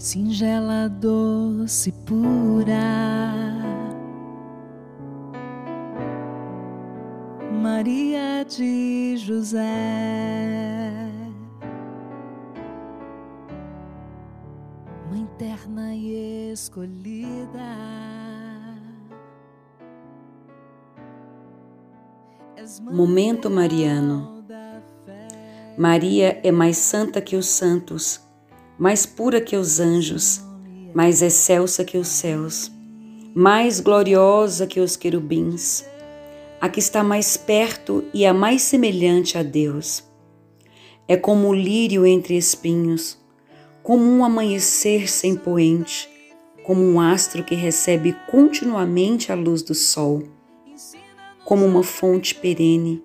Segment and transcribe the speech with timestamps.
[0.00, 2.74] singela, doce, pura.
[7.62, 9.60] Maria de José,
[15.10, 17.60] Mãe terna e escolhida.
[22.90, 24.44] Momento Mariano.
[25.76, 28.29] Maria é mais santa que os santos
[28.80, 30.40] mais pura que os anjos,
[30.94, 32.72] mais excelsa que os céus,
[33.34, 35.84] mais gloriosa que os querubins,
[36.58, 40.02] a que está mais perto e a mais semelhante a Deus.
[41.06, 43.18] É como o lírio entre espinhos,
[43.82, 46.08] como um amanhecer sem poente,
[46.64, 50.22] como um astro que recebe continuamente a luz do sol,
[51.44, 53.04] como uma fonte perene,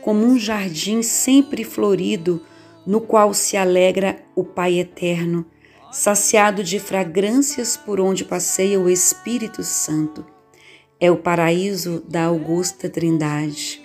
[0.00, 2.42] como um jardim sempre florido
[2.86, 5.46] no qual se alegra o Pai eterno,
[5.92, 10.24] saciado de fragrâncias por onde passeia o Espírito Santo.
[10.98, 13.82] É o paraíso da augusta Trindade.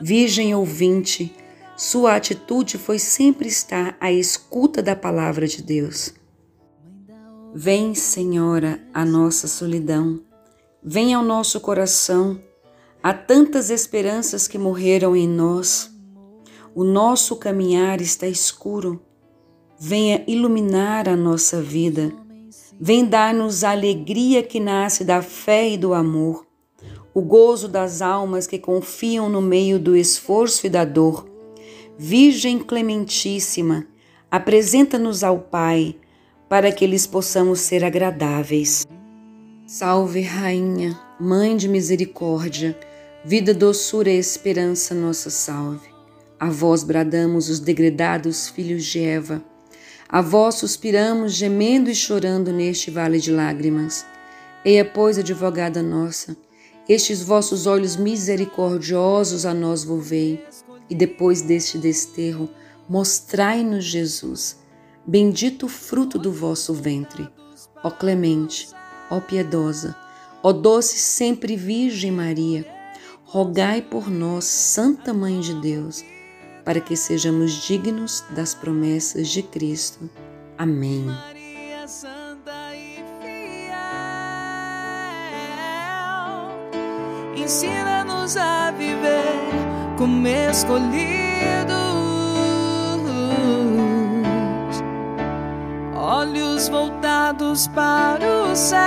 [0.00, 1.34] Virgem ouvinte,
[1.76, 6.14] sua atitude foi sempre estar à escuta da palavra de Deus.
[7.54, 10.20] Vem, Senhora, a nossa solidão.
[10.82, 12.40] Vem ao nosso coração.
[13.02, 15.97] Há tantas esperanças que morreram em nós
[16.78, 19.02] o nosso caminhar está escuro.
[19.80, 22.12] Venha iluminar a nossa vida.
[22.80, 26.46] Vem dar-nos a alegria que nasce da fé e do amor,
[27.12, 31.28] o gozo das almas que confiam no meio do esforço e da dor.
[31.98, 33.84] Virgem Clementíssima,
[34.30, 35.96] apresenta-nos ao Pai,
[36.48, 38.86] para que lhes possamos ser agradáveis.
[39.66, 42.78] Salve, Rainha, Mãe de Misericórdia,
[43.24, 45.97] vida, doçura e esperança, nossa salve.
[46.40, 49.42] A vós bradamos os degredados filhos de Eva.
[50.08, 54.06] A vós suspiramos, gemendo e chorando neste vale de lágrimas.
[54.64, 56.36] Eia, pois, advogada nossa,
[56.88, 60.44] estes vossos olhos misericordiosos a nós volvei,
[60.88, 62.48] e depois deste desterro,
[62.88, 64.58] mostrai-nos Jesus,
[65.04, 67.28] bendito fruto do vosso ventre.
[67.82, 68.68] Ó clemente,
[69.10, 69.96] ó piedosa,
[70.40, 72.64] ó doce sempre Virgem Maria,
[73.24, 76.04] rogai por nós, Santa Mãe de Deus,
[76.68, 80.10] para que sejamos dignos das promessas de Cristo.
[80.58, 81.00] Amém.
[81.06, 83.72] Maria Santa e fiel,
[87.42, 89.48] ensina-nos a viver
[89.96, 90.98] como escolhidos,
[95.96, 98.78] olhos voltados para o céu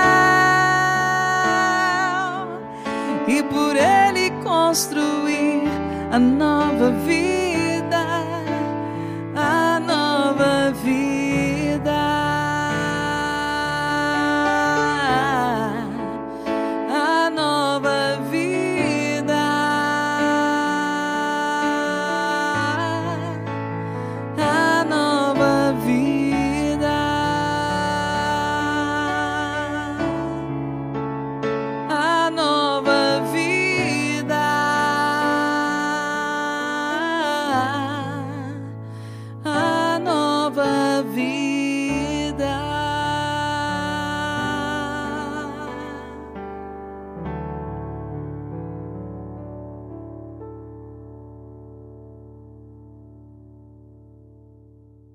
[3.28, 5.64] e por ele construir
[6.12, 7.31] a nova vida